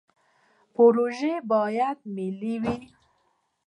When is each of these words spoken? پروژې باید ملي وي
پروژې 0.73 1.33
باید 1.51 1.97
ملي 2.15 2.55
وي 2.63 2.77